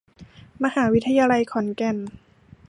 [0.63, 1.97] มหาวิทยาลัยขอนแก่น